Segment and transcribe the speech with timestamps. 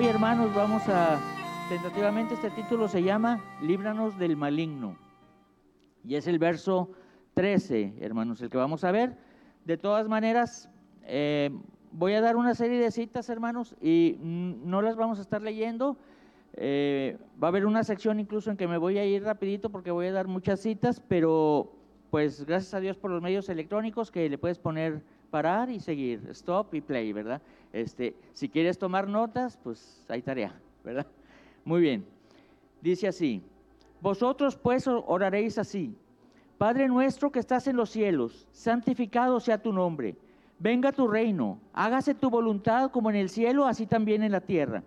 [0.00, 1.20] hoy, hermanos, vamos a,
[1.68, 4.96] tentativamente este título se llama Líbranos del maligno.
[6.02, 6.90] Y es el verso
[7.34, 9.14] 13, hermanos, el que vamos a ver.
[9.66, 10.70] De todas maneras,
[11.04, 11.50] eh,
[11.92, 15.98] voy a dar una serie de citas, hermanos, y no las vamos a estar leyendo.
[16.54, 19.90] Eh, va a haber una sección incluso en que me voy a ir rapidito porque
[19.90, 21.74] voy a dar muchas citas, pero
[22.10, 26.26] pues gracias a Dios por los medios electrónicos que le puedes poner parar y seguir,
[26.30, 27.40] stop y play, ¿verdad?
[27.72, 31.06] Este, si quieres tomar notas, pues hay tarea, ¿verdad?
[31.64, 32.04] Muy bien.
[32.80, 33.42] Dice así,
[34.00, 35.94] vosotros pues oraréis así,
[36.60, 40.14] Padre nuestro que estás en los cielos, santificado sea tu nombre,
[40.58, 44.82] venga tu reino, hágase tu voluntad como en el cielo, así también en la tierra.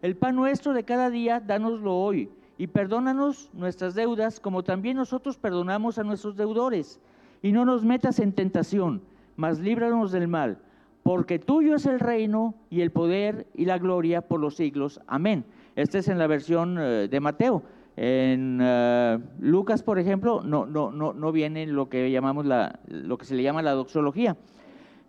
[0.00, 5.36] El pan nuestro de cada día, dánoslo hoy, y perdónanos nuestras deudas, como también nosotros
[5.36, 6.98] perdonamos a nuestros deudores.
[7.42, 9.02] Y no nos metas en tentación,
[9.36, 10.58] mas líbranos del mal,
[11.08, 15.00] porque tuyo es el reino y el poder y la gloria por los siglos.
[15.06, 15.46] Amén.
[15.74, 17.62] Este es en la versión eh, de Mateo.
[17.96, 23.16] En eh, Lucas, por ejemplo, no, no, no, no viene lo que llamamos la, lo
[23.16, 24.36] que se le llama la doxología.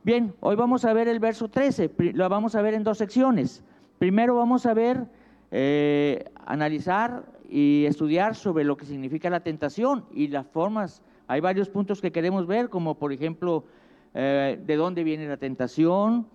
[0.02, 3.61] Bien, hoy vamos a ver el verso 13, lo vamos a ver en dos secciones.
[3.97, 5.06] Primero vamos a ver,
[5.52, 11.02] eh, analizar y estudiar sobre lo que significa la tentación y las formas.
[11.28, 13.66] Hay varios puntos que queremos ver, como por ejemplo,
[14.14, 16.28] eh, de dónde viene la tentación,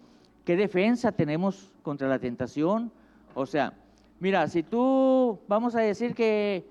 [0.45, 2.91] qué defensa tenemos contra la tentación.
[3.35, 3.75] O sea,
[4.21, 6.65] mira, si tú vamos a decir que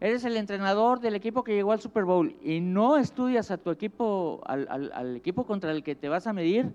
[0.00, 3.70] eres el entrenador del equipo que llegó al Super Bowl y no estudias a tu
[3.70, 6.72] equipo, al, al equipo contra el que te vas a medir,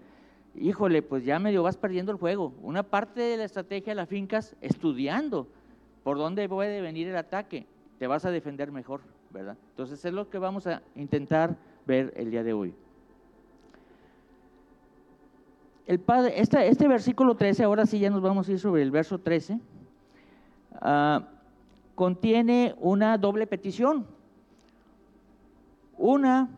[0.55, 2.53] híjole, pues ya medio vas perdiendo el juego.
[2.61, 5.47] Una parte de la estrategia la fincas estudiando
[6.03, 7.67] por dónde puede venir el ataque.
[7.99, 9.01] Te vas a defender mejor,
[9.31, 9.57] ¿verdad?
[9.71, 12.73] Entonces es lo que vamos a intentar ver el día de hoy.
[15.87, 19.19] El padre, este, versículo 13, ahora sí ya nos vamos a ir sobre el verso
[19.19, 19.57] 13,
[20.81, 21.23] ah,
[21.95, 24.05] contiene una doble petición.
[25.97, 26.49] Una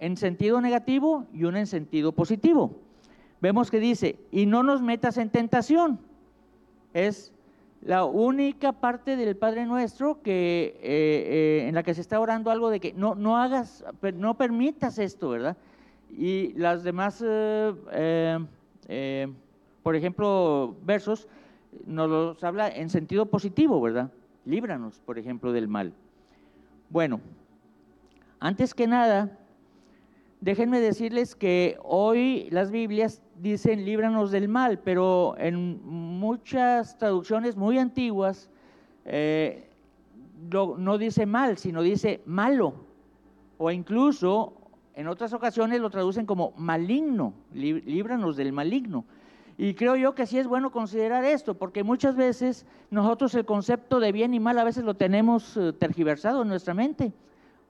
[0.00, 2.72] en sentido negativo y una en sentido positivo.
[3.40, 6.00] Vemos que dice, y no nos metas en tentación.
[6.92, 7.32] Es
[7.80, 12.50] la única parte del Padre Nuestro que, eh, eh, en la que se está orando
[12.50, 13.84] algo de que no, no hagas,
[14.14, 15.56] no permitas esto, ¿verdad?
[16.10, 18.38] Y las demás, eh,
[19.82, 21.28] por ejemplo, versos,
[21.86, 24.10] nos los habla en sentido positivo, ¿verdad?
[24.44, 25.92] Líbranos, por ejemplo, del mal.
[26.88, 27.20] Bueno,
[28.40, 29.38] antes que nada,
[30.40, 37.76] Déjenme decirles que hoy las Biblias dicen líbranos del mal, pero en muchas traducciones muy
[37.76, 38.48] antiguas
[39.04, 39.68] eh,
[40.50, 42.72] no dice mal, sino dice malo.
[43.58, 44.54] O incluso
[45.00, 49.06] en otras ocasiones lo traducen como maligno, líbranos del maligno.
[49.56, 53.98] Y creo yo que sí es bueno considerar esto, porque muchas veces nosotros el concepto
[53.98, 57.14] de bien y mal a veces lo tenemos eh, tergiversado en nuestra mente.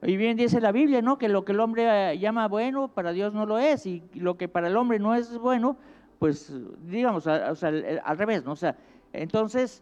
[0.03, 1.17] Y bien dice la Biblia, ¿no?
[1.17, 4.35] Que lo que el hombre eh, llama bueno, para Dios no lo es, y lo
[4.35, 5.77] que para el hombre no es bueno,
[6.19, 6.53] pues
[6.85, 7.71] digamos, o sea,
[8.03, 8.51] al revés, ¿no?
[8.51, 8.75] O sea,
[9.13, 9.81] entonces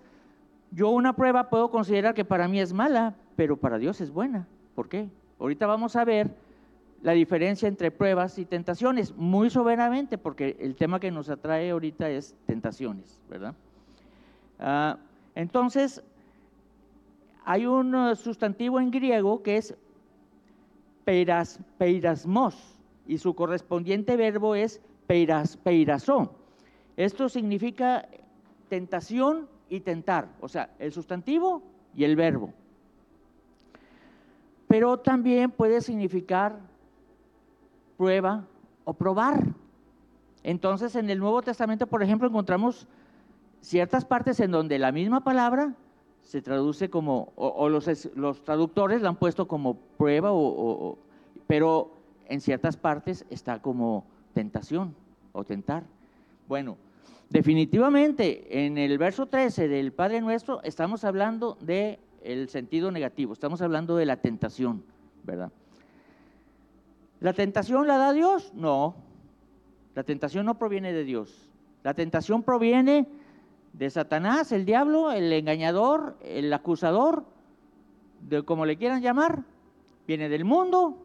[0.69, 4.47] yo una prueba puedo considerar que para mí es mala, pero para Dios es buena.
[4.75, 5.09] ¿Por qué?
[5.39, 6.29] Ahorita vamos a ver
[7.01, 12.09] la diferencia entre pruebas y tentaciones, muy soberanamente, porque el tema que nos atrae ahorita
[12.09, 13.55] es tentaciones, ¿verdad?
[14.59, 14.97] Ah,
[15.35, 16.03] entonces,
[17.45, 19.75] hay un uh, sustantivo en griego que es
[21.05, 22.77] peiras, peirasmos
[23.07, 26.35] y su correspondiente verbo es peiras, peirasó.
[26.97, 28.07] Esto significa
[28.67, 31.63] tentación y tentar, o sea, el sustantivo
[31.95, 32.53] y el verbo.
[34.67, 36.59] Pero también puede significar
[37.99, 38.45] prueba
[38.85, 39.43] o probar.
[40.41, 42.87] Entonces, en el Nuevo Testamento, por ejemplo, encontramos
[43.59, 45.75] ciertas partes en donde la misma palabra
[46.21, 50.97] se traduce como, o, los, los, traductores la han puesto como prueba, o,
[51.45, 51.91] pero
[52.29, 54.95] en ciertas partes está como tentación
[55.33, 55.83] o tentar.
[56.47, 56.77] Bueno,
[57.29, 63.61] definitivamente en el verso 13 del Padre Nuestro estamos hablando de el sentido negativo, estamos
[63.61, 64.83] hablando de la tentación,
[65.25, 65.51] ¿verdad?
[67.19, 68.53] ¿La tentación la da Dios?
[68.53, 68.95] No,
[69.95, 71.49] la tentación no proviene de Dios.
[71.83, 73.07] La tentación proviene
[73.73, 77.25] de Satanás, el diablo, el engañador, el acusador,
[78.27, 79.43] de como le quieran llamar,
[80.07, 80.97] viene del mundo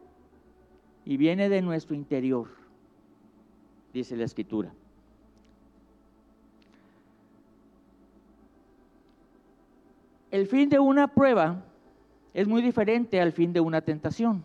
[1.05, 2.47] y viene de nuestro interior,
[3.93, 4.73] dice la escritura.
[10.31, 11.63] El fin de una prueba
[12.33, 14.43] es muy diferente al fin de una tentación.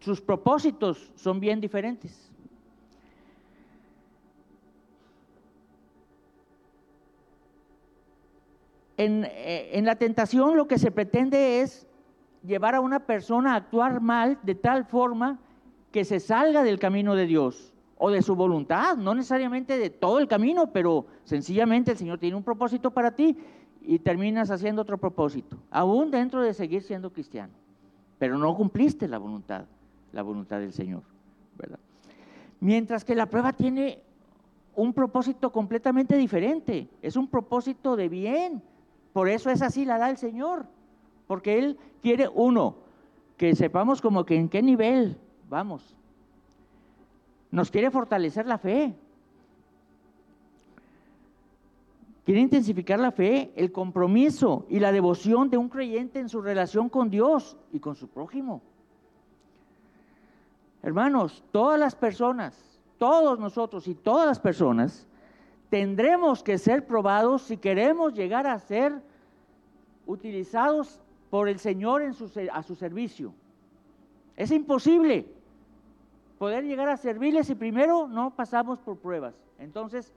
[0.00, 2.24] Sus propósitos son bien diferentes.
[8.96, 11.86] en, eh, en la tentación lo que se pretende es
[12.42, 15.38] llevar a una persona a actuar mal de tal forma
[15.90, 20.18] que se salga del camino de Dios o de su voluntad, no necesariamente de todo
[20.18, 23.36] el camino, pero sencillamente el Señor tiene un propósito para ti
[23.80, 27.52] y terminas haciendo otro propósito, aún dentro de seguir siendo cristiano,
[28.18, 29.66] pero no cumpliste la voluntad,
[30.14, 31.02] la voluntad del Señor,
[31.58, 31.78] ¿verdad?
[32.60, 34.00] Mientras que la prueba tiene
[34.76, 38.62] un propósito completamente diferente, es un propósito de bien,
[39.12, 40.66] por eso es así la da el Señor,
[41.26, 42.76] porque Él quiere uno,
[43.36, 45.18] que sepamos como que en qué nivel
[45.50, 45.94] vamos,
[47.50, 48.94] nos quiere fortalecer la fe,
[52.24, 56.88] quiere intensificar la fe, el compromiso y la devoción de un creyente en su relación
[56.88, 58.62] con Dios y con su prójimo.
[60.84, 65.06] Hermanos, todas las personas, todos nosotros y todas las personas
[65.70, 69.00] tendremos que ser probados si queremos llegar a ser
[70.04, 71.00] utilizados
[71.30, 73.32] por el Señor en su, a su servicio.
[74.36, 75.26] Es imposible
[76.38, 79.34] poder llegar a servirle si primero no pasamos por pruebas.
[79.58, 80.12] Entonces,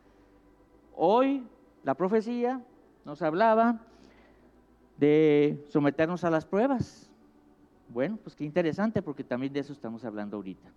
[0.98, 1.48] hoy
[1.86, 2.62] la profecía
[3.06, 3.80] nos hablaba
[4.98, 7.07] de someternos a las pruebas.
[7.90, 10.70] Bueno, pues qué interesante porque también de eso estamos hablando ahorita.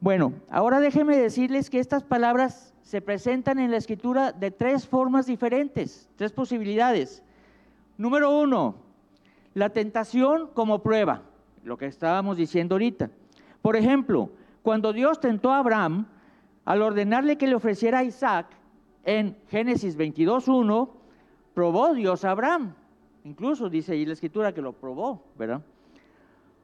[0.00, 5.26] Bueno, ahora déjenme decirles que estas palabras se presentan en la escritura de tres formas
[5.26, 7.22] diferentes, tres posibilidades.
[7.96, 8.74] Número uno,
[9.54, 11.22] la tentación como prueba,
[11.62, 13.10] lo que estábamos diciendo ahorita.
[13.62, 14.30] Por ejemplo,
[14.62, 16.06] cuando Dios tentó a Abraham,
[16.64, 18.46] al ordenarle que le ofreciera a Isaac,
[19.04, 20.90] en Génesis 22.1,
[21.54, 22.74] probó Dios a Abraham.
[23.24, 25.62] Incluso dice ahí la escritura que lo probó, ¿verdad?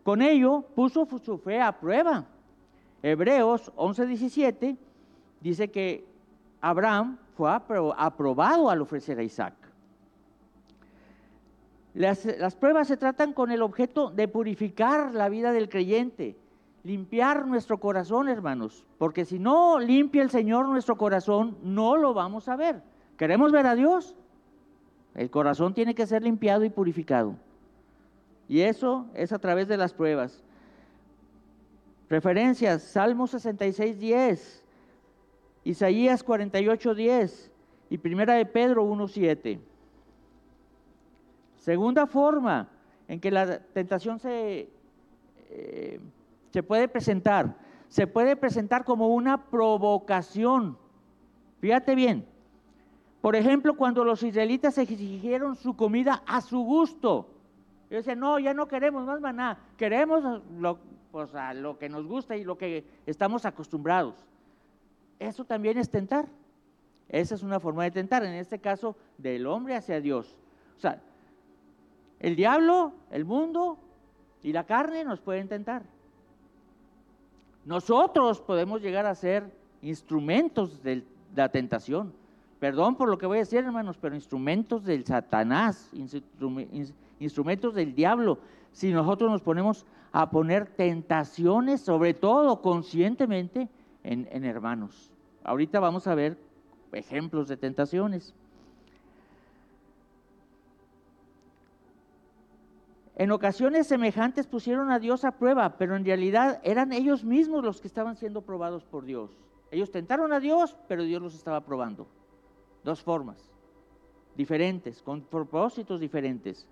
[0.03, 2.25] Con ello puso su fe a prueba.
[3.03, 4.77] Hebreos 11.17
[5.41, 6.05] dice que
[6.61, 9.55] Abraham fue aprobado al ofrecer a Isaac.
[11.95, 16.37] Las, las, pruebas se tratan con el objeto de purificar la vida del creyente,
[16.85, 22.49] limpiar nuestro corazón, hermanos, porque si no limpia el Señor nuestro corazón, no lo vamos
[22.49, 22.83] a ver.
[23.17, 24.17] ¿Queremos ver a Dios?
[25.19, 27.35] El corazón tiene que ser limpiado y purificado.
[28.49, 30.45] Y eso es a través de las pruebas.
[32.09, 34.65] Referencias, Salmo 66, 10,
[35.65, 37.51] Isaías 48, 10
[37.91, 39.61] y Primera de Pedro 1, 7.
[41.57, 42.69] Segunda forma
[43.09, 44.71] en que la tentación se...
[45.51, 46.01] Eh,
[46.51, 47.57] se puede presentar,
[47.89, 50.79] se puede presentar como una provocación.
[51.61, 52.38] Fíjate bien.
[53.29, 57.29] Por ejemplo, cuando los israelitas exigieron su comida a su gusto.
[57.91, 60.79] Ellos decían, no, ya no queremos más maná, queremos lo,
[61.13, 64.15] pues, lo que nos gusta y lo que estamos acostumbrados.
[65.19, 66.25] Eso también es tentar.
[67.11, 70.35] Esa es una forma de tentar, en este caso, del hombre hacia Dios.
[70.79, 70.99] O sea,
[72.21, 73.77] el diablo, el mundo
[74.43, 75.83] y la carne nos pueden tentar.
[77.67, 81.05] Nosotros podemos llegar a ser instrumentos de
[81.37, 82.17] la tentación.
[82.59, 85.91] Perdón por lo que voy a decir, hermanos, pero instrumentos del Satanás,
[87.21, 88.39] instrumentos del diablo.
[88.73, 93.69] Si nosotros nos ponemos a poner tentaciones, sobre todo conscientemente,
[94.03, 95.11] en, hermanos.
[95.45, 96.39] Ahorita vamos a ver
[96.93, 98.35] ejemplos de tentaciones.
[103.17, 107.81] En ocasiones semejantes pusieron a Dios a prueba, pero en realidad eran ellos mismos los
[107.81, 109.31] que estaban siendo probados por Dios.
[109.71, 112.07] Ellos tentaron a Dios, pero Dios los estaba probando.
[112.85, 113.49] Dos formas
[114.39, 116.67] diferentes, con propósitos diferentes.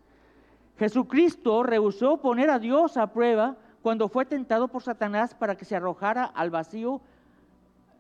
[0.79, 5.75] Jesucristo rehusó poner a Dios a prueba cuando fue tentado por Satanás para que se
[5.75, 7.01] arrojara al vacío,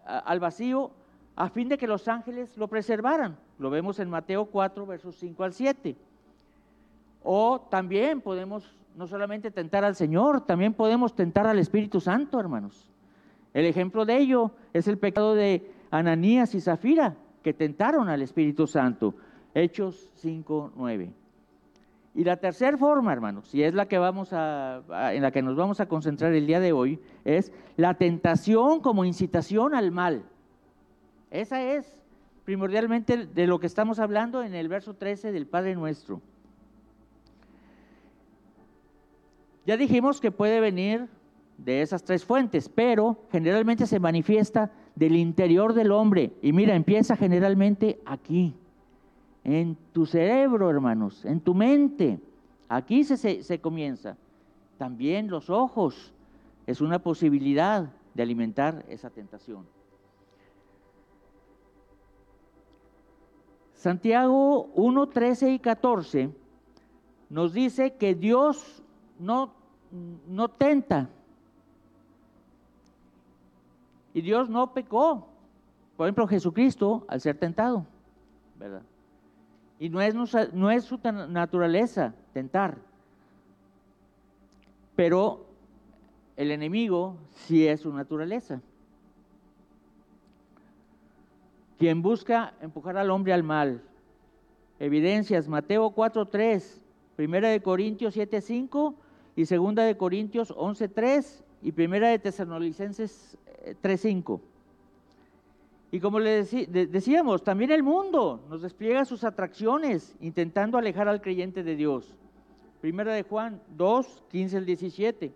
[0.05, 0.93] al vacío
[1.35, 3.37] a fin de que los ángeles lo preservaran.
[3.59, 5.97] Lo vemos en Mateo 4, versos 5 al 7.
[7.25, 12.89] O también podemos no solamente tentar al Señor, también podemos tentar al Espíritu Santo, hermanos.
[13.53, 18.67] El ejemplo de ello es el pecado de Ananías y Zafira, que tentaron al Espíritu
[18.67, 19.15] Santo.
[19.55, 21.13] Hechos 5, 9.
[22.17, 25.55] Y la tercera forma, hermanos, y es la que vamos a, en la que nos
[25.55, 30.25] vamos a concentrar el día de hoy, es la tentación como incitación al mal.
[31.31, 32.03] Esa es
[32.45, 36.21] primordialmente de lo que estamos hablando en el verso 13 del Padre Nuestro.
[39.67, 41.09] Ya dijimos que puede venir
[41.59, 46.33] de esas tres fuentes, pero generalmente se manifiesta del interior del hombre.
[46.43, 48.55] Y mira, empieza generalmente aquí,
[49.45, 52.19] en tu cerebro, hermanos, en tu mente.
[52.69, 54.17] Aquí se, se, comienza.
[54.77, 56.13] También los ojos
[56.67, 59.65] es una posibilidad de alimentar esa tentación.
[63.75, 66.31] Santiago 1, 13 y 14
[67.29, 68.83] nos dice que Dios
[69.19, 69.53] no,
[70.27, 71.09] no tenta.
[74.17, 75.29] Y Dios no pecó.
[75.95, 77.85] Por ejemplo, Jesucristo al ser tentado,
[78.59, 78.81] ¿verdad?
[79.79, 80.15] Y no es,
[80.55, 82.79] no es su naturaleza tentar.
[84.95, 85.45] Pero
[86.35, 88.63] el enemigo sí es su naturaleza.
[91.79, 93.83] Quien busca empujar al hombre al mal.
[94.79, 96.81] Evidencias, Mateo 4.3,
[97.17, 98.95] Primera de Corintios 7.5
[99.37, 103.37] y Segunda de Corintios 11.3 y Primera de Tesalonicenses
[103.83, 104.41] 3.5.
[105.91, 111.63] Y como le decíamos, también el mundo nos despliega sus atracciones intentando alejar al creyente
[111.63, 112.15] de Dios.
[112.81, 115.33] Primera de Juan 2, 15 al 17.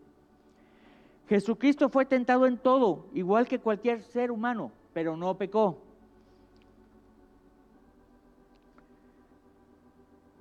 [1.29, 5.79] Jesucristo fue tentado en todo, igual que cualquier ser humano, pero no pecó.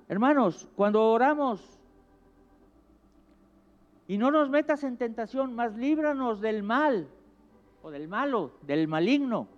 [0.08, 1.78] Hermanos, cuando oramos
[4.08, 7.08] y no nos metas en tentación, más líbranos del mal
[7.82, 9.48] o del malo, del maligno.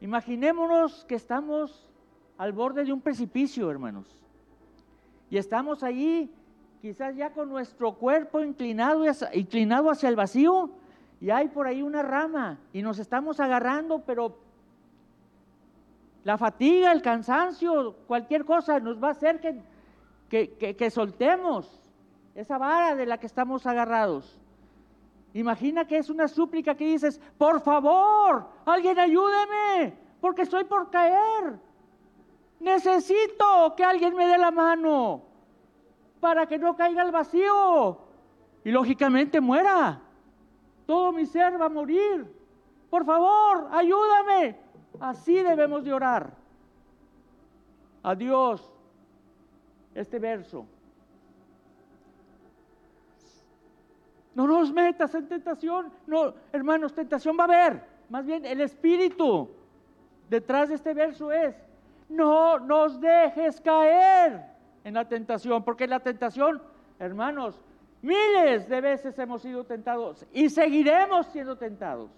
[0.00, 1.88] Imaginémonos que estamos
[2.38, 4.06] al borde de un precipicio, hermanos,
[5.30, 6.30] y estamos allí
[6.80, 10.70] quizás ya con nuestro cuerpo inclinado, inclinado hacia el vacío,
[11.20, 14.36] y hay por ahí una rama, y nos estamos agarrando, pero
[16.24, 19.40] la fatiga, el cansancio, cualquier cosa nos va a hacer
[20.28, 21.80] que, que, soltemos
[22.34, 24.41] esa vara de la que estamos agarrados.
[25.34, 31.58] Imagina que es una súplica que dices, por favor, alguien ayúdeme, porque estoy por caer.
[32.60, 35.22] Necesito que alguien me dé la mano
[36.20, 37.98] para que no caiga al vacío
[38.62, 40.00] y lógicamente muera.
[40.86, 42.30] Todo mi ser va a morir.
[42.90, 44.56] Por favor, ayúdame.
[45.00, 46.34] Así debemos de orar
[48.02, 48.70] a Dios
[49.94, 50.66] este verso.
[54.34, 55.92] No nos metas en tentación.
[56.06, 57.82] No, hermanos, tentación va a haber.
[58.08, 59.48] Más bien el espíritu
[60.28, 61.54] detrás de este verso es,
[62.08, 64.44] no nos dejes caer
[64.84, 66.60] en la tentación, porque la tentación,
[66.98, 67.60] hermanos,
[68.00, 72.10] miles de veces hemos sido tentados y seguiremos siendo tentados.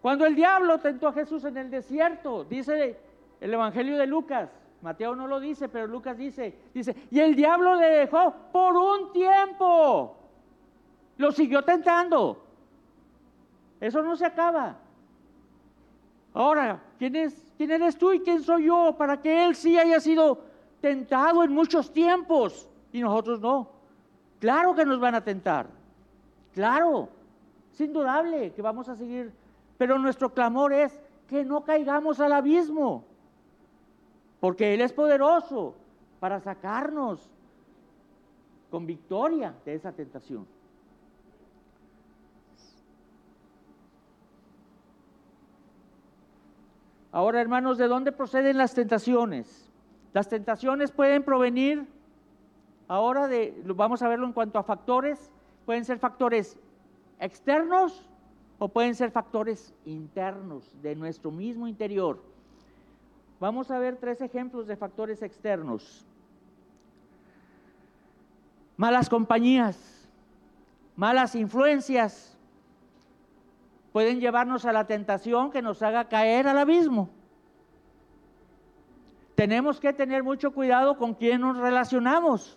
[0.00, 2.98] Cuando el diablo tentó a Jesús en el desierto, dice
[3.40, 4.50] el Evangelio de Lucas,
[4.84, 9.12] Mateo no lo dice, pero Lucas dice, dice, y el diablo le dejó por un
[9.12, 10.16] tiempo.
[11.16, 12.44] Lo siguió tentando.
[13.80, 14.76] Eso no se acaba.
[16.32, 19.98] Ahora, ¿quién, es, ¿quién eres tú y quién soy yo para que él sí haya
[19.98, 20.44] sido
[20.80, 23.70] tentado en muchos tiempos y nosotros no?
[24.38, 25.66] Claro que nos van a tentar.
[26.52, 27.08] Claro,
[27.72, 29.32] es indudable que vamos a seguir
[29.78, 33.04] pero nuestro clamor es que no caigamos al abismo,
[34.44, 35.74] porque Él es poderoso
[36.20, 37.30] para sacarnos
[38.70, 40.46] con victoria de esa tentación.
[47.10, 49.72] Ahora, hermanos, ¿de dónde proceden las tentaciones?
[50.12, 51.88] Las tentaciones pueden provenir,
[52.86, 55.30] ahora de, vamos a verlo en cuanto a factores,
[55.64, 56.58] pueden ser factores
[57.18, 58.06] externos
[58.58, 62.34] o pueden ser factores internos de nuestro mismo interior.
[63.44, 66.02] Vamos a ver tres ejemplos de factores externos.
[68.78, 70.08] Malas compañías,
[70.96, 72.38] malas influencias
[73.92, 77.10] pueden llevarnos a la tentación que nos haga caer al abismo.
[79.34, 82.56] Tenemos que tener mucho cuidado con quién nos relacionamos.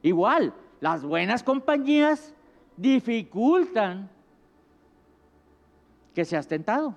[0.00, 2.32] Igual, las buenas compañías
[2.76, 4.08] dificultan
[6.14, 6.94] que seas tentado.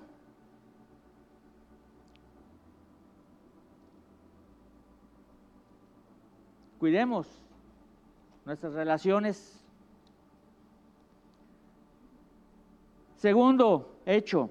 [6.78, 7.26] Cuidemos
[8.44, 9.64] nuestras relaciones.
[13.16, 14.50] Segundo hecho,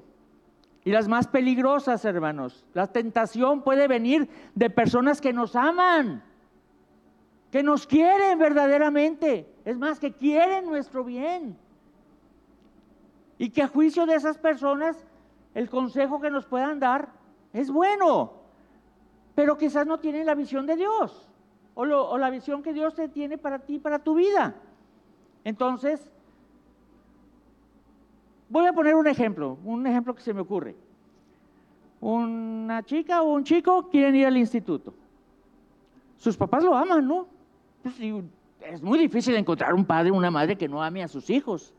[0.84, 6.24] y las más peligrosas, hermanos, la tentación puede venir de personas que nos aman,
[7.52, 11.58] que nos quieren verdaderamente, es más, que quieren nuestro bien.
[13.38, 15.06] Y que a juicio de esas personas
[15.54, 17.10] el consejo que nos puedan dar
[17.54, 18.34] es bueno,
[19.36, 21.30] pero quizás no tienen la visión de Dios
[21.76, 24.56] o, la visión que Dios te tiene para ti, para tu vida.
[25.44, 26.10] Entonces,
[28.50, 30.76] voy a poner un ejemplo, un ejemplo que se me ocurre.
[32.02, 34.94] Una chica o un chico quieren ir al instituto.
[36.18, 37.28] Sus papás lo aman, ¿no?
[37.84, 37.96] Pues,
[38.62, 41.74] es muy difícil encontrar un padre o una madre que no ame a sus hijos.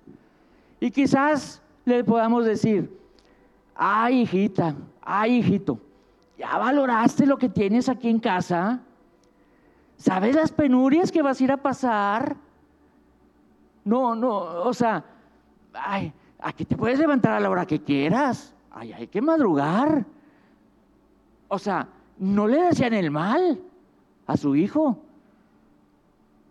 [0.78, 2.90] Y quizás le podamos decir,
[3.74, 5.80] ay hijita, ay hijito,
[6.38, 8.80] ¿ya valoraste lo que tienes aquí en casa?
[9.96, 12.36] ¿Sabes las penurias que vas a ir a pasar?
[13.84, 15.04] No, no, o sea,
[15.72, 18.54] ay, aquí te puedes levantar a la hora que quieras.
[18.70, 20.04] Ay, hay que madrugar.
[21.48, 21.88] O sea,
[22.18, 23.60] no le decían el mal
[24.26, 24.98] a su hijo,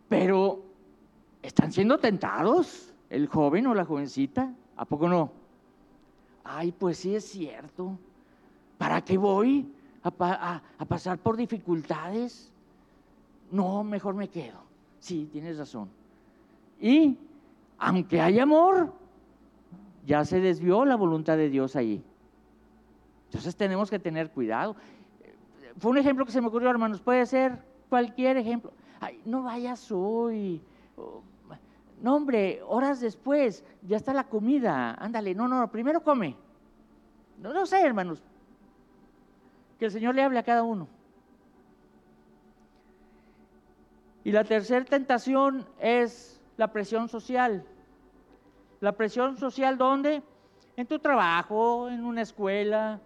[0.10, 0.62] pero
[1.42, 4.52] están siendo tentados el joven o la jovencita.
[4.78, 5.32] ¿A poco no?
[6.44, 7.98] Ay, pues sí es cierto.
[8.78, 9.72] ¿Para qué voy
[10.04, 12.52] a, a pasar por dificultades?
[13.56, 14.60] No, mejor me quedo.
[15.00, 15.90] Sí, tienes razón.
[16.78, 17.18] Y
[17.78, 18.92] aunque hay amor,
[20.06, 22.04] ya se desvió la voluntad de Dios ahí.
[23.28, 24.76] Entonces tenemos que tener cuidado.
[25.78, 27.00] Fue un ejemplo que se me ocurrió, hermanos.
[27.00, 27.58] Puede ser
[27.88, 28.74] cualquier ejemplo.
[29.00, 30.62] Ay, no vayas hoy.
[32.02, 34.96] No, hombre, horas después, ya está la comida.
[34.96, 36.36] Ándale, no, no, primero come.
[37.42, 38.22] No, no sé, hermanos.
[39.80, 40.90] Que el Señor le hable a cada uno.
[44.26, 47.64] Y la tercera tentación es la presión social.
[48.82, 50.24] La presión social, ¿dónde?
[50.76, 53.00] En tu trabajo, en una escuela,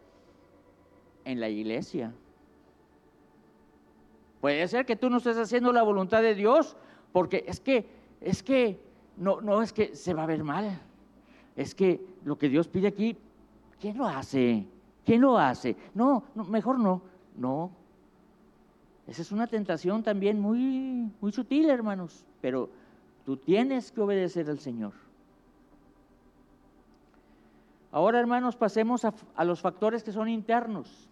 [1.26, 2.14] en la iglesia.
[4.40, 6.78] Puede ser que tú no estés haciendo la voluntad de Dios,
[7.12, 7.86] porque es que,
[8.22, 8.80] es que,
[9.18, 10.80] no, no es que se va a ver mal.
[11.58, 13.18] Es que lo que Dios pide aquí,
[13.82, 14.66] ¿quién lo hace?
[15.06, 15.76] ¿Quién lo hace?
[15.94, 17.02] No, no mejor no.
[17.36, 17.72] No,
[19.10, 22.70] esa es una tentación también muy, muy sutil, hermanos, pero
[23.26, 24.94] tú tienes que obedecer al Señor.
[27.92, 31.10] Ahora, hermanos, pasemos a, los factores que son internos.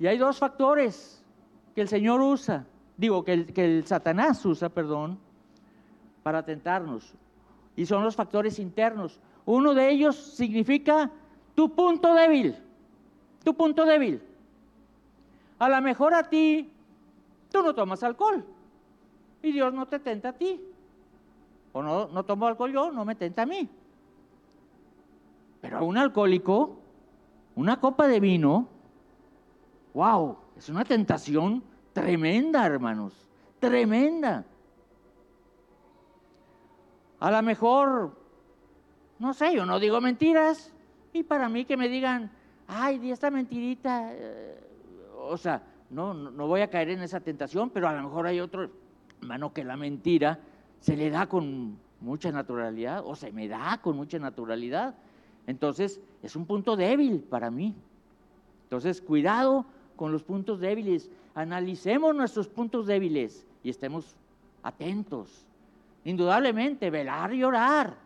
[0.00, 1.22] Y hay dos factores
[1.76, 5.16] que el Señor usa, digo, que el, que el Satanás usa, perdón,
[6.24, 7.14] para tentarnos.
[7.76, 9.20] Y son los factores internos.
[9.46, 11.08] Uno de ellos significa
[11.54, 12.56] tu punto débil,
[13.44, 14.20] tu punto débil.
[15.58, 16.70] A lo mejor a ti,
[17.50, 18.44] tú no tomas alcohol
[19.42, 20.60] y Dios no te tenta a ti.
[21.72, 23.68] O no, no tomo alcohol yo, no me tenta a mí.
[25.60, 26.78] Pero a un alcohólico,
[27.56, 28.68] una copa de vino,
[29.94, 34.44] wow, es una tentación tremenda, hermanos, tremenda.
[37.20, 38.16] A lo mejor,
[39.18, 40.72] no sé, yo no digo mentiras,
[41.12, 42.30] y para mí que me digan,
[42.68, 44.67] ay, di esta mentirita, eh,
[45.28, 48.40] o sea, no, no voy a caer en esa tentación, pero a lo mejor hay
[48.40, 48.70] otro
[49.20, 50.38] hermano que la mentira
[50.80, 54.94] se le da con mucha naturalidad o se me da con mucha naturalidad.
[55.46, 57.74] Entonces, es un punto débil para mí.
[58.64, 59.64] Entonces, cuidado
[59.96, 61.10] con los puntos débiles.
[61.34, 64.14] Analicemos nuestros puntos débiles y estemos
[64.62, 65.46] atentos.
[66.04, 67.96] Indudablemente, velar y orar,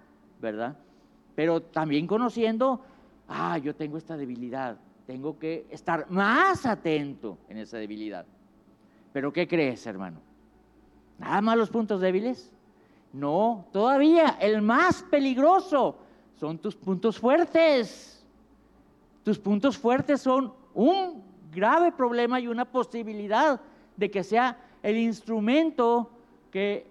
[0.40, 0.76] ¿verdad?
[1.34, 2.80] Pero también conociendo,
[3.28, 8.26] ah, yo tengo esta debilidad tengo que estar más atento en esa debilidad.
[9.12, 10.20] Pero ¿qué crees, hermano?
[11.18, 12.52] ¿Nada más los puntos débiles?
[13.12, 15.96] No, todavía el más peligroso
[16.36, 18.24] son tus puntos fuertes.
[19.22, 23.60] Tus puntos fuertes son un grave problema y una posibilidad
[23.96, 26.10] de que sea el instrumento
[26.50, 26.86] que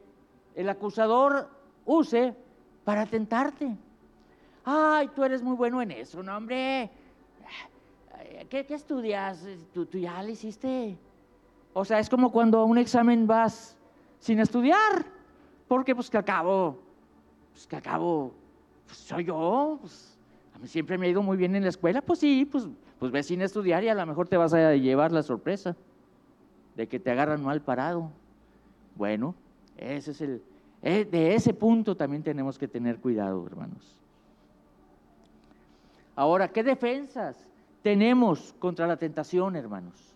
[0.56, 1.50] el acusador
[1.86, 2.36] use
[2.84, 3.76] para tentarte.
[4.64, 6.90] Ay, tú eres muy bueno en eso, no, hombre.
[8.50, 9.46] ¿Qué, estudias?
[9.74, 10.98] ¿Tú, ya le hiciste?
[11.74, 13.78] O sea, es como cuando a un examen vas
[14.20, 15.06] sin estudiar,
[15.68, 16.78] porque pues que acabo,
[17.52, 18.34] pues que acabo,
[18.86, 20.18] pues soy yo, pues,
[20.54, 22.68] a mí siempre me ha ido muy bien en la escuela, pues sí, pues,
[23.00, 25.76] pues ves sin estudiar y a lo mejor te vas a llevar la sorpresa
[26.76, 28.12] de que te agarran mal parado.
[28.96, 29.34] Bueno,
[29.78, 30.44] ese es el,
[30.82, 33.98] eh, de ese punto también tenemos que tener cuidado, hermanos.
[36.16, 37.51] Ahora, ¿qué defensas
[37.82, 40.12] tenemos contra la tentación, hermanos?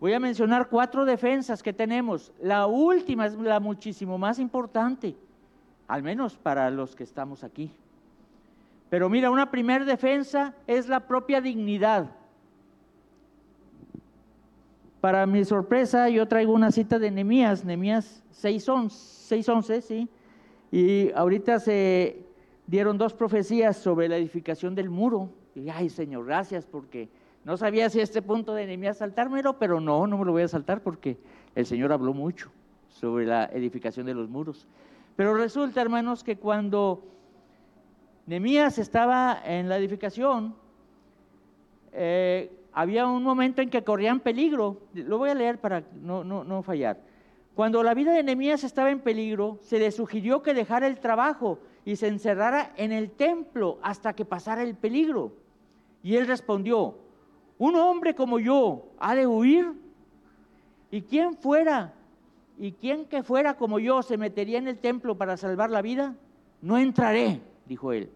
[0.00, 2.32] Voy a mencionar cuatro defensas que tenemos.
[2.40, 5.14] La última es la muchísimo más importante,
[5.86, 7.70] al menos para los que estamos aquí.
[8.90, 12.10] Pero mira, una primera defensa es la propia dignidad.
[15.00, 20.08] Para mi sorpresa, yo traigo una cita de Nehemías, Nehemías 6.11, sí.
[20.70, 22.24] Y ahorita se
[22.66, 25.30] dieron dos profecías sobre la edificación del muro.
[25.54, 27.08] Y ay, Señor, gracias porque
[27.44, 30.48] no sabía si este punto de Nehemías saltármelo, pero no, no me lo voy a
[30.48, 31.18] saltar porque
[31.54, 32.50] el Señor habló mucho
[32.88, 34.66] sobre la edificación de los muros.
[35.16, 37.04] Pero resulta, hermanos, que cuando
[38.26, 40.54] Nehemías estaba en la edificación,
[41.92, 44.80] eh, había un momento en que corrían peligro.
[44.94, 46.98] Lo voy a leer para no, no, no fallar.
[47.54, 51.58] Cuando la vida de Nehemías estaba en peligro, se le sugirió que dejara el trabajo
[51.84, 55.41] y se encerrara en el templo hasta que pasara el peligro.
[56.02, 56.96] Y él respondió,
[57.58, 59.72] un hombre como yo ha de huir.
[60.90, 61.94] ¿Y quién fuera?
[62.58, 66.16] ¿Y quién que fuera como yo se metería en el templo para salvar la vida?
[66.60, 68.10] No entraré, dijo él.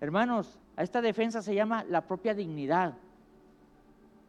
[0.00, 2.94] Hermanos, a esta defensa se llama la propia dignidad.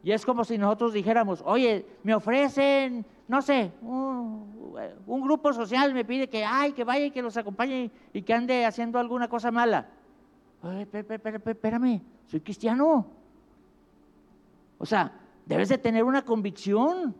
[0.02, 6.04] Y es como si nosotros dijéramos, oye, me ofrecen, no sé, un, grupo social me
[6.04, 9.50] pide que, ay, que vaya y que los acompañe y que ande haciendo alguna cosa
[9.50, 9.88] mala.
[10.62, 13.06] Espérame, soy cristiano.
[14.78, 15.12] O sea,
[15.46, 17.14] debes de tener una convicción.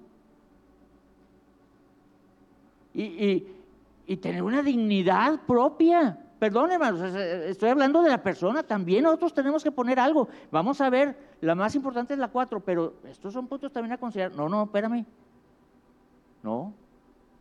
[2.94, 3.46] Y,
[4.06, 6.18] y tener una dignidad propia.
[6.38, 10.28] Perdón, hermanos, estoy hablando de la persona, también nosotros tenemos que poner algo.
[10.50, 13.98] Vamos a ver, la más importante es la cuatro, pero estos son puntos también a
[13.98, 14.34] considerar.
[14.34, 15.04] No, no, espérame.
[16.42, 16.72] No.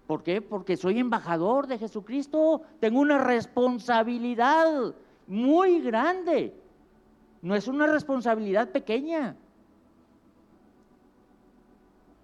[0.08, 0.42] ¿Por qué?
[0.42, 4.94] Porque soy embajador de Jesucristo, tengo una responsabilidad
[5.28, 6.54] muy grande.
[7.42, 9.36] No es una responsabilidad pequeña.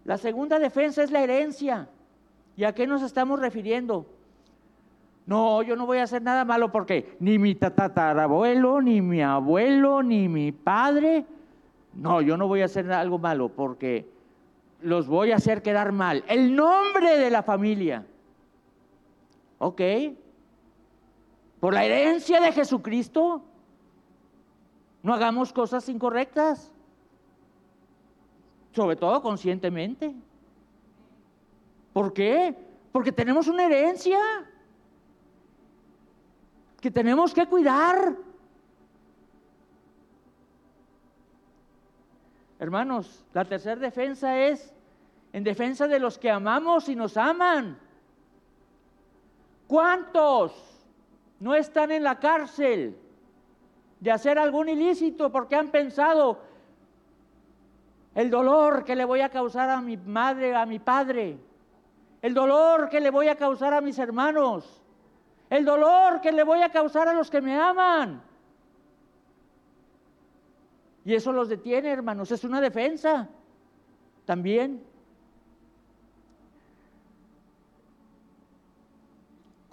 [0.06, 1.88] La segunda defensa es la herencia.
[2.56, 4.06] ¿Y a qué nos estamos refiriendo?
[5.26, 10.04] No, yo no voy a hacer nada malo porque ni mi tatarabuelo, ni mi abuelo,
[10.04, 11.26] ni mi padre.
[11.94, 14.10] No, yo no voy a hacer algo malo porque
[14.82, 16.24] los voy a hacer quedar mal.
[16.28, 18.06] El nombre de la familia.
[19.60, 19.82] ¿Ok?
[21.64, 23.42] Por la herencia de Jesucristo.
[25.02, 26.70] No hagamos cosas incorrectas.
[28.74, 30.14] Sobre todo conscientemente.
[31.94, 32.54] ¿Por qué?
[32.92, 34.20] Porque tenemos una herencia
[36.82, 38.14] que tenemos que cuidar.
[42.60, 44.74] Hermanos, la tercera defensa es
[45.32, 47.80] en defensa de los que amamos y nos aman.
[49.66, 50.73] ¿Cuántos
[51.44, 52.98] no están en la cárcel
[54.00, 56.40] de hacer algún ilícito porque han pensado
[58.16, 61.38] el dolor que le voy a causar a mi madre, a mi padre,
[62.22, 64.82] el dolor que le voy a causar a mis hermanos,
[65.50, 68.24] el dolor que le voy a causar a los que me aman.
[71.04, 73.28] Y eso los detiene, hermanos, es una defensa
[74.24, 74.82] también.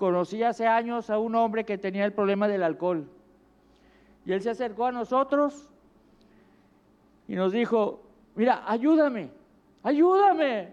[0.00, 3.06] Conocí hace años a un hombre que tenía el problema del alcohol.
[4.24, 5.68] Y él se acercó a nosotros
[7.28, 8.00] y nos dijo,
[8.34, 9.30] mira, ayúdame,
[9.82, 10.72] ayúdame.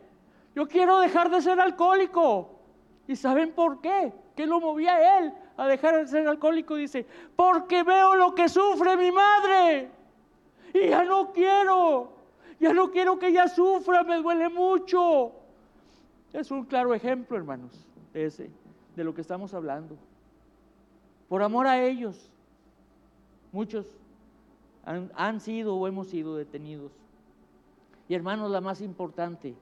[0.56, 2.58] Yo quiero dejar de ser alcohólico.
[3.06, 4.14] ¿Y saben por qué?
[4.34, 6.76] ¿Qué lo movía a él a dejar de ser alcohólico?
[6.76, 9.90] Dice, porque veo lo que sufre mi madre.
[10.74, 12.14] Y ya no quiero.
[12.62, 15.34] Ya no quiero que ella sufra, me duele mucho.
[16.32, 18.50] Es un claro ejemplo, hermanos, ese,
[18.98, 19.96] de lo que estamos hablando.
[21.30, 22.32] Por amor a ellos,
[23.52, 23.86] muchos
[24.84, 26.92] han, sido o hemos sido detenidos.
[28.10, 29.54] Y hermanos, la más importante,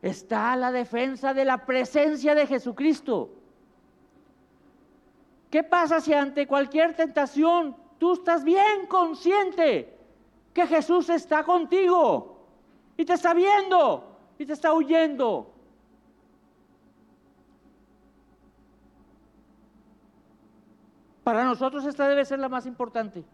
[0.00, 3.30] está la defensa de la presencia de Jesucristo.
[5.50, 9.92] ¿Qué pasa si ante cualquier tentación tú estás bien consciente
[10.52, 12.38] que Jesús está contigo
[12.96, 14.04] y te está viendo
[14.38, 15.53] y te está huyendo?
[21.24, 23.24] Para nosotros esta debe ser la más importante.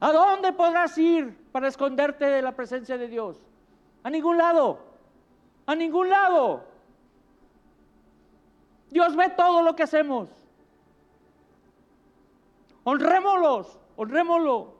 [0.00, 3.40] ¿A dónde podrás ir para esconderte de la presencia de Dios?
[4.02, 4.80] A ningún lado.
[5.66, 6.64] A ningún lado.
[8.90, 10.28] Dios ve todo lo que hacemos.
[12.82, 14.78] Honrémoslos, honrémoslo.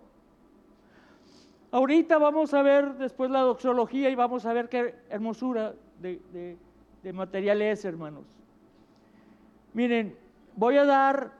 [1.70, 6.56] Ahorita vamos a ver después la doxología y vamos a ver qué hermosura de,
[7.02, 8.24] de material es, hermanos.
[9.74, 10.16] Miren,
[10.58, 11.30] voy a dar,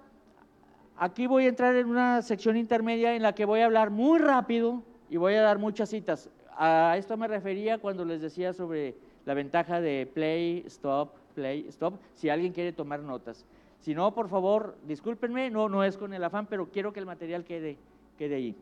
[0.97, 4.21] aquí voy a entrar en una sección intermedia en la que voy a hablar muy
[4.21, 6.31] rápido y voy a dar muchas citas.
[6.57, 8.95] A esto me refería cuando les decía sobre
[9.27, 13.45] la ventaja de play, stop, play, stop, si alguien quiere tomar notas.
[13.81, 17.07] Si no, por favor, discúlpenme, no, no es con el afán, pero quiero que el
[17.07, 17.77] material quede,
[18.17, 18.57] quede ahí.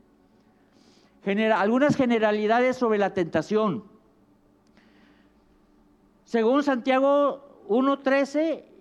[1.52, 3.84] algunas generalidades sobre la tentación.
[6.24, 8.75] Según Santiago 1.13,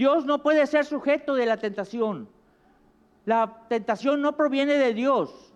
[0.00, 2.26] Dios no puede ser sujeto de la tentación.
[3.26, 5.52] La tentación no proviene de Dios.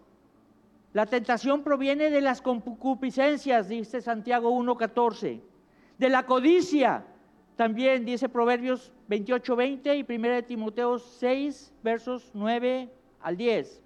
[0.92, 5.40] La tentación proviene de las concupiscencias, dice Santiago 1.14.
[5.96, 7.06] De la codicia,
[7.56, 12.90] también dice Proverbios 28, 20 y 1 Timoteo 6, versos 9
[13.22, 13.80] al 10.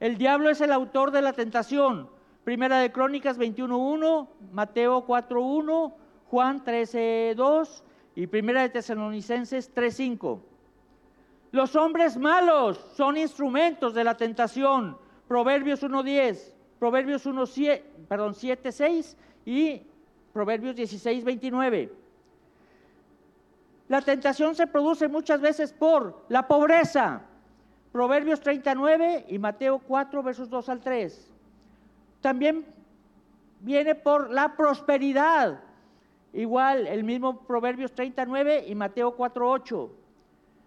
[0.00, 2.10] El diablo es el autor de la tentación.
[2.44, 5.94] Primera de Crónicas 21.1, Mateo 4.1,
[6.26, 7.85] Juan 13.2
[8.16, 10.40] y Primera de Tesalonicenses 3.5.
[11.52, 14.98] Los hombres malos son instrumentos de la tentación.
[15.28, 17.44] Proverbios 1.10, Proverbios 1,
[18.08, 19.82] perdón, 7.6 y
[20.32, 21.90] Proverbios 16.29.
[23.88, 27.22] La tentación se produce muchas veces por la pobreza.
[27.92, 31.32] Proverbios 39 y Mateo 4, versos 2 al 3.
[32.20, 32.64] También
[33.60, 35.60] viene por la prosperidad.
[36.36, 39.90] Igual el mismo Proverbios 39 y Mateo 4, 8.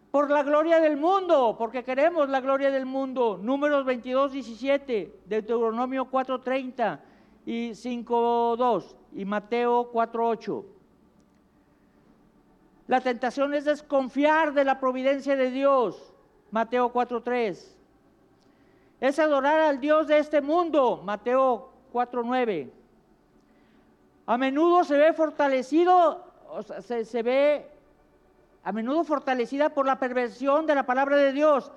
[0.10, 3.40] Por la gloria del mundo, porque queremos la gloria del mundo.
[3.40, 7.04] Números 22, 17, Deuteronomio 4, 30
[7.46, 10.66] y 5, 2 y Mateo 4, 8.
[12.88, 16.16] La tentación es desconfiar de la providencia de Dios,
[16.50, 17.76] Mateo 4.3.
[19.02, 22.79] Es adorar al Dios de este mundo, Mateo 4.9.
[24.30, 26.24] A menudo se ve fortalecido,
[26.84, 27.66] se, ve
[28.64, 31.72] a menudo fortalecida por la perversión de la palabra de Dios.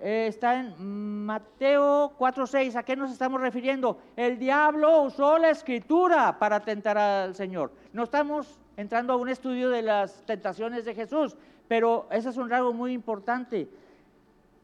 [0.00, 2.76] Eh, está en Mateo 4.6.
[2.76, 3.96] ¿A qué nos estamos refiriendo?
[4.16, 7.72] El diablo usó la escritura para tentar al Señor.
[7.94, 11.38] No estamos entrando a un estudio de las tentaciones de Jesús,
[11.68, 13.66] pero ese es un rasgo muy importante.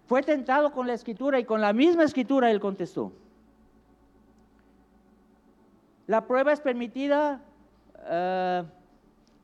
[0.07, 3.13] Fue tentado con la escritura y con la misma escritura él contestó.
[6.11, 7.41] La prueba es permitida
[8.09, 8.65] eh,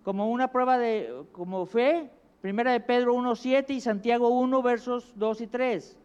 [0.03, 5.43] como una prueba de como fe, primera de Pedro 1.7 y Santiago 1, versos 2
[5.43, 5.97] y 3.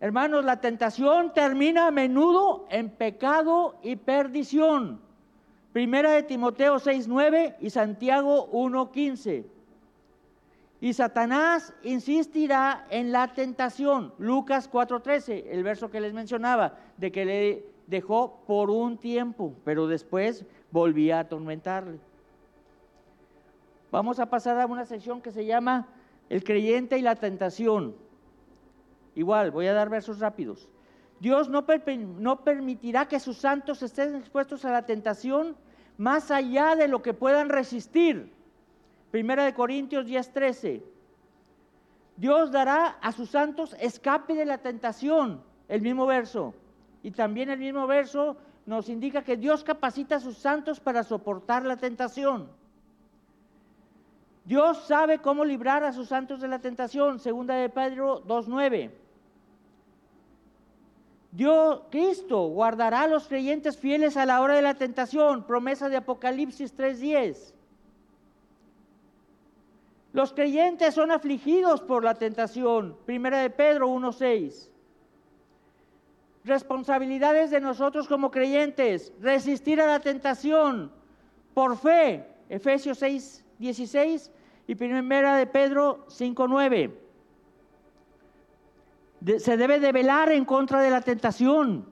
[0.00, 5.00] Hermanos, la tentación termina a menudo en pecado y perdición.
[5.72, 9.46] Primera de Timoteo 6:9 y Santiago 1:15.
[10.86, 14.12] Y Satanás insistirá en la tentación.
[14.18, 19.88] Lucas 4:13, el verso que les mencionaba, de que le dejó por un tiempo, pero
[19.88, 21.98] después volvía a atormentarle.
[23.90, 25.88] Vamos a pasar a una sección que se llama
[26.28, 27.96] El creyente y la tentación.
[29.16, 30.68] Igual, voy a dar versos rápidos.
[31.18, 31.66] Dios no,
[32.20, 35.56] no, permitirá que sus santos estén expuestos a la tentación
[35.98, 38.35] más allá de lo que puedan resistir.
[39.10, 40.82] Primera de Corintios 10:13.
[42.16, 46.54] Dios dará a sus santos escape de la tentación, el mismo verso.
[47.02, 51.64] Y también el mismo verso nos indica que Dios capacita a sus santos para soportar
[51.64, 52.48] la tentación.
[54.44, 58.90] Dios sabe cómo librar a sus santos de la tentación, segunda de Pedro 2:9.
[61.32, 65.96] Dios, Cristo guardará a los creyentes fieles a la hora de la tentación, promesa de
[65.96, 67.55] Apocalipsis 3:10.
[70.16, 74.70] Los creyentes son afligidos por la tentación, primera de Pedro 1:6.
[76.42, 80.90] Responsabilidades de nosotros como creyentes, resistir a la tentación
[81.52, 84.30] por fe, Efesios 6:16
[84.66, 86.98] y primera de Pedro 5:9
[89.38, 91.84] se debe de velar en contra de la tentación.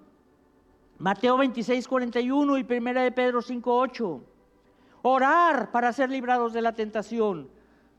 [0.96, 4.22] Mateo 26, 41 y primera de Pedro 5, 8.
[5.02, 7.52] Orar para ser librados de la tentación.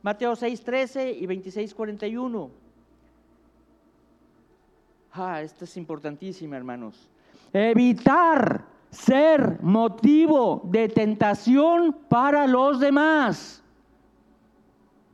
[0.05, 2.51] Mateo 6, 13 y 26, 41.
[5.13, 7.09] Ah, esto es importantísimo, hermanos.
[7.51, 13.63] Evitar ser motivo de tentación para los demás.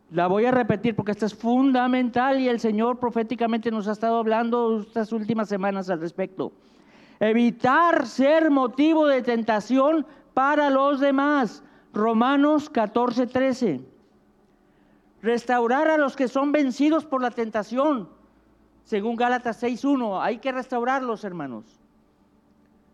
[0.10, 4.17] La voy a repetir porque esta es fundamental y el Señor proféticamente nos ha estado
[4.17, 6.51] hablando estas últimas semanas al respecto.
[7.17, 11.63] Evitar ser motivo de tentación para los demás.
[11.93, 13.90] Romanos 14, 13.
[15.22, 18.10] Restaurar a los que son vencidos por la tentación.
[18.84, 21.66] Según Gálatas 6.1, hay que restaurarlos, hermanos.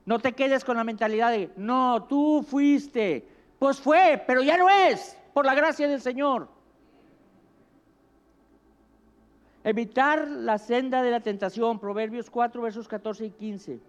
[0.05, 3.27] No te quedes con la mentalidad de, no, tú fuiste.
[3.59, 6.47] Pues fue, pero ya no es, por la gracia del Señor.
[9.63, 13.79] Evitar la senda de la tentación, Proverbios 4, versos 14 y 15.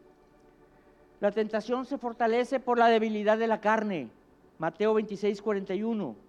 [1.20, 4.09] La tentación se fortalece por la debilidad de la carne,
[4.59, 6.27] Mateo 26, 41.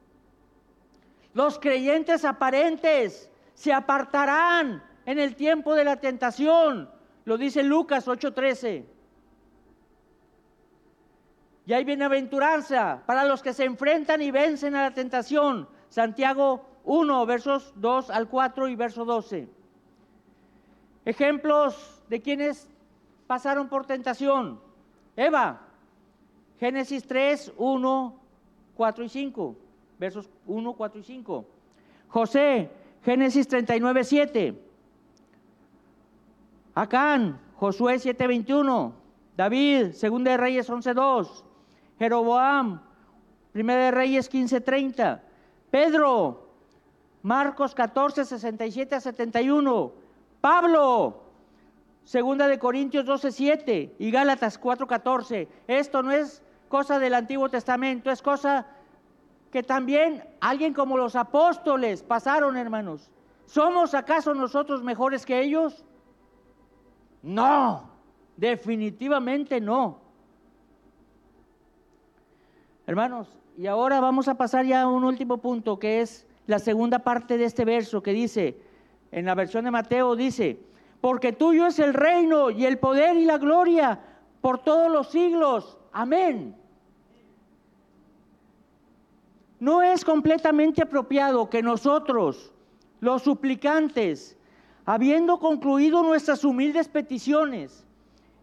[1.40, 6.92] Los creyentes aparentes se apartarán en el tiempo de la tentación,
[7.24, 8.86] lo dice Lucas 8:13.
[11.66, 17.26] Y hay bienaventuranza para los que se enfrentan y vencen a la tentación, Santiago 1,
[17.26, 19.48] versos 2 al 4 y verso 12.
[21.06, 22.68] Ejemplos de quienes
[23.28, 24.60] pasaron por tentación.
[25.16, 25.62] Eva,
[26.60, 28.20] Génesis 3, 1,
[28.76, 29.69] 4 y 5.
[30.00, 31.46] Versos 1, 4 y 5.
[32.08, 32.72] José,
[33.04, 34.64] Génesis 39, 7.
[36.74, 38.94] Acán, Josué 7, 21.
[39.36, 41.46] David, Segunda de Reyes 11, 2.
[42.00, 42.82] Jeroboam,
[43.52, 45.22] Primera de Reyes 15, 30.
[45.70, 46.48] Pedro,
[47.22, 49.92] Marcos 14, 67 a 71.
[50.40, 51.24] Pablo,
[52.06, 55.48] Segunda de Corintios 12, 7 y Gálatas 4, 14.
[55.68, 58.66] Esto no es cosa del Antiguo Testamento, es cosa
[59.52, 63.10] que también alguien como los apóstoles pasaron, hermanos.
[63.46, 65.84] ¿Somos acaso nosotros mejores que ellos?
[67.24, 67.90] No,
[68.38, 70.00] definitivamente no.
[72.86, 77.00] Hermanos, y ahora vamos a pasar ya a un último punto, que es la segunda
[77.00, 78.58] parte de este verso, que dice,
[79.12, 80.60] en la versión de Mateo dice,
[81.02, 84.00] porque tuyo es el reino y el poder y la gloria
[84.42, 85.78] por todos los siglos.
[85.92, 86.56] Amén.
[89.60, 92.54] No es completamente apropiado que nosotros,
[93.00, 94.38] los suplicantes,
[94.86, 97.86] habiendo concluido nuestras humildes peticiones,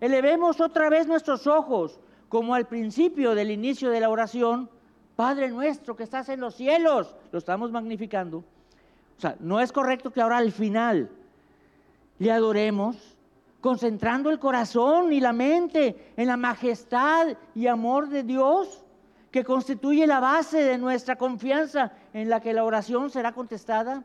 [0.01, 1.99] elevemos otra vez nuestros ojos
[2.29, 4.69] como al principio del inicio de la oración,
[5.15, 8.45] Padre nuestro que estás en los cielos, lo estamos magnificando.
[9.17, 11.09] O sea, no es correcto que ahora al final
[12.19, 13.17] le adoremos,
[13.63, 18.85] concentrando el corazón y la mente en la majestad y amor de Dios,
[19.37, 24.03] que constituye la base de nuestra confianza en la que la oración será contestada.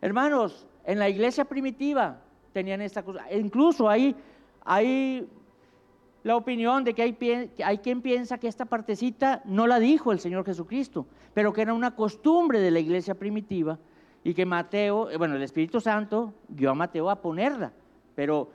[0.00, 2.20] Hermanos, en la iglesia primitiva
[2.52, 3.24] tenían esta cosa.
[3.32, 4.14] Incluso hay,
[4.64, 5.28] hay
[6.22, 10.20] la opinión de que hay, hay, quien piensa que esta partecita no la dijo el
[10.20, 13.76] Señor Jesucristo, pero que era una costumbre de la iglesia primitiva
[14.22, 17.72] y que Mateo, eh, bueno, el Espíritu Santo guió a Mateo a ponerla.
[18.14, 18.52] Pero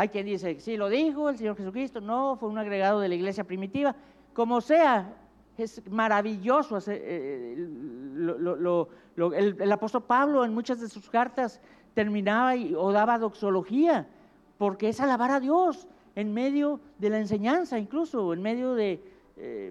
[0.00, 3.14] hay quien dice, sí lo dijo el Señor Jesucristo, no, fue un agregado de la
[3.14, 3.94] iglesia primitiva.
[4.32, 5.14] Como sea,
[5.58, 6.78] es maravilloso.
[6.86, 11.60] Eh, el, apóstol Pablo en muchas de sus cartas
[11.92, 14.08] terminaba o daba doxología,
[14.56, 15.86] porque es alabar a Dios
[16.16, 19.04] en medio de la enseñanza, incluso en medio de,
[19.36, 19.70] eh,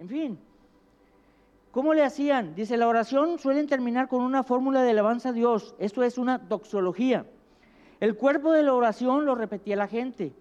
[0.00, 0.38] en fin.
[1.72, 2.54] ¿Cómo le hacían?
[2.54, 5.74] Dice, la oración suelen terminar con una fórmula de alabanza a Dios.
[5.78, 7.26] Esto es una doxología.
[8.02, 10.32] El cuerpo de la oración lo repetía la gente.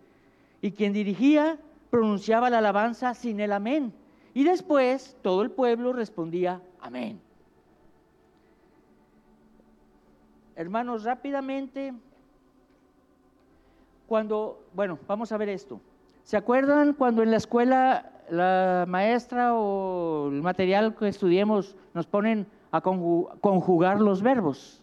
[0.63, 1.59] Y quien dirigía
[1.91, 3.93] pronunciaba la alabanza sin el amén.
[4.33, 7.21] Y después todo el pueblo respondía amén.
[10.55, 11.93] Hermanos, rápidamente
[14.07, 15.79] cuando, bueno, vamos a ver esto.
[16.23, 22.47] ¿Se acuerdan cuando en la escuela la maestra o el material que estudiemos nos ponen
[22.71, 24.81] a conjugar los verbos?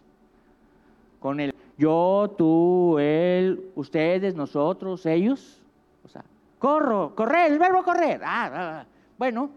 [1.19, 5.61] Con el yo, tú, él, ustedes, nosotros, ellos.
[6.03, 6.25] O sea,
[6.59, 8.19] corro, correr, el verbo correr.
[8.21, 8.85] Ah, ah, ah.
[9.17, 9.49] bueno,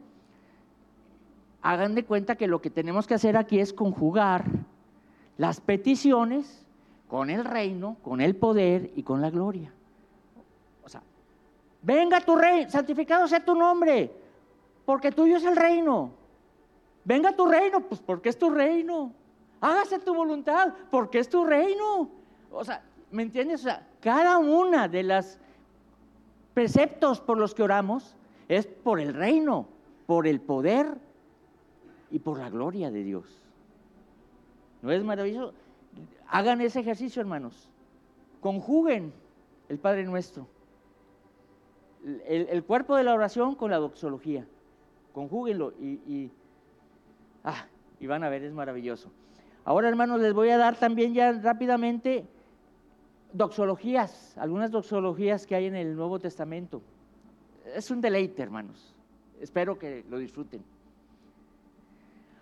[1.63, 4.45] hagan de cuenta que lo que tenemos que hacer aquí es conjugar
[5.37, 6.65] las peticiones
[7.09, 9.73] con el reino, con el poder y con la gloria.
[10.85, 11.03] O sea,
[11.83, 14.13] venga tu rey, santificado sea tu nombre,
[14.85, 16.13] porque tuyo es el reino.
[17.05, 19.13] Venga tu reino, pues porque es tu reino.
[19.63, 22.11] Hágase tu voluntad, porque es tu reino.
[22.51, 23.61] O sea, ¿me entiendes?
[23.61, 25.39] O sea, cada una de las
[26.53, 28.17] preceptos por los que oramos
[28.49, 29.69] es por el reino,
[30.07, 30.99] por el poder
[32.11, 33.25] y por la gloria de Dios.
[34.83, 35.55] ¿No es maravilloso?
[36.27, 37.69] Hagan ese ejercicio, hermanos.
[38.41, 39.13] Conjuguen
[39.69, 40.49] el Padre Nuestro.
[42.27, 44.45] El, cuerpo de la oración con la doxología.
[45.13, 46.33] Conjúguenlo y,
[47.45, 47.67] ah,
[48.01, 49.13] y van a ver, es maravilloso.
[49.65, 52.27] Ahora, hermanos, les voy a dar también ya rápidamente
[53.33, 56.83] doxologías, algunas doxologías que hay en el Nuevo Testamento.
[57.75, 58.95] Es un deleite, hermanos.
[59.41, 60.63] Espero que lo disfruten.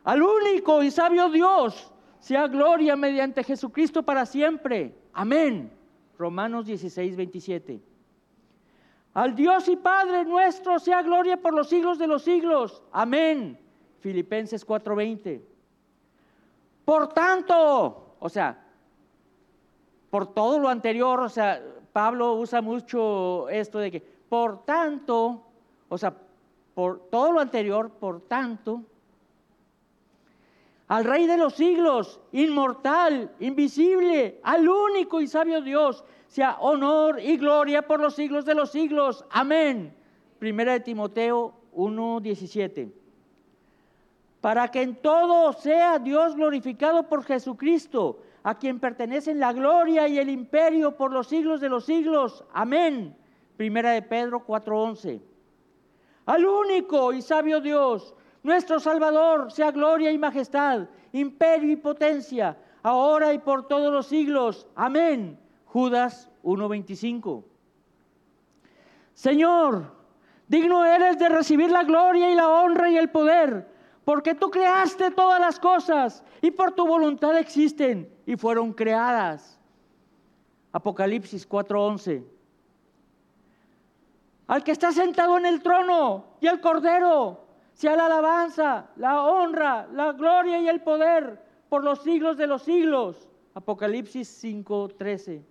[0.05, 4.95] Al único y sabio Dios, sea gloria mediante Jesucristo para siempre.
[5.13, 5.71] Amén.
[6.19, 7.81] Romanos 16, 27.
[9.15, 12.83] Al Dios y Padre nuestro sea gloria por los siglos de los siglos.
[12.93, 13.59] Amén.
[14.01, 15.50] Filipenses 4:20.
[16.91, 18.59] Por tanto, o sea,
[20.11, 21.63] por todo lo anterior, o sea,
[21.93, 25.41] Pablo usa mucho esto de que, por tanto,
[25.89, 26.13] o sea,
[26.75, 28.83] por todo lo anterior, por tanto,
[30.89, 37.37] al Rey de los siglos, inmortal, invisible, al único y sabio Dios, sea honor y
[37.37, 39.25] gloria por los siglos de los siglos.
[39.31, 39.95] Amén.
[40.41, 43.00] Primera de Timoteo 1:17.
[44.41, 50.19] Para que en todo sea Dios glorificado por Jesucristo, a quien pertenecen la gloria y
[50.19, 52.45] el imperio por los siglos de los siglos.
[52.53, 53.15] Amén.
[53.57, 55.21] Primera de Pedro 4:11.
[56.27, 63.35] Al único y sabio Dios, nuestro Salvador sea gloria y majestad, imperio y potencia, ahora
[63.35, 64.67] y por todos los siglos.
[64.75, 65.39] Amén.
[65.67, 67.45] Judas 1.25.
[69.13, 69.93] Señor,
[70.49, 73.69] digno eres de recibir la gloria y la honra y el poder,
[74.05, 79.59] porque tú creaste todas las cosas y por tu voluntad existen y fueron creadas.
[80.73, 82.25] Apocalipsis 4:11.
[84.47, 89.87] Al que está sentado en el trono y el cordero, sea la alabanza, la honra,
[89.93, 93.29] la gloria y el poder por los siglos de los siglos.
[93.55, 95.45] Apocalipsis 5:13.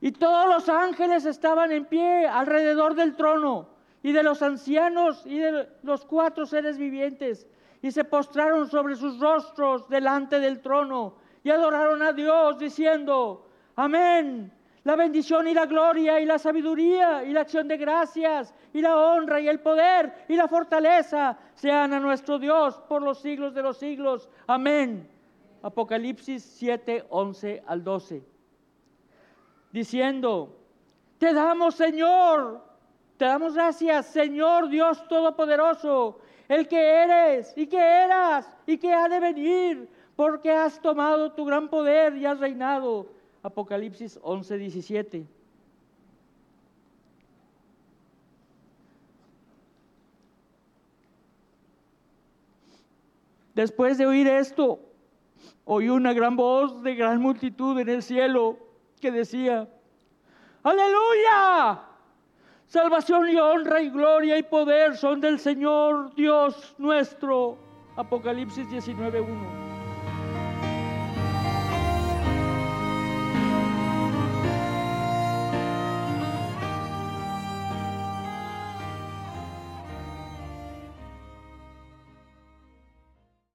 [0.00, 3.71] Y todos los ángeles estaban en pie alrededor del trono
[4.02, 7.46] y de los ancianos y de los cuatro seres vivientes
[7.82, 14.52] y se postraron sobre sus rostros delante del trono y adoraron a Dios diciendo, amén.
[14.84, 18.96] La bendición y la gloria y la sabiduría y la acción de gracias y la
[18.96, 23.62] honra y el poder y la fortaleza sean a nuestro Dios por los siglos de
[23.62, 24.28] los siglos.
[24.48, 25.08] Amén.
[25.62, 28.24] Apocalipsis 7, 11 al 12.
[29.70, 30.58] Diciendo,
[31.18, 32.71] te damos Señor,
[33.22, 36.18] te damos gracias Señor Dios Todopoderoso,
[36.48, 41.44] el que eres y que eras y que ha de venir, porque has tomado tu
[41.44, 43.06] gran poder y has reinado
[43.44, 45.26] Apocalipsis 11, 17.
[53.54, 54.80] Después de oír esto,
[55.64, 58.58] oí una gran voz de gran multitud en el cielo
[59.00, 59.68] que decía,
[60.64, 61.91] aleluya,
[62.72, 67.58] salvación y honra y gloria y poder son del Señor Dios nuestro.
[67.96, 69.61] Apocalipsis 19, 1.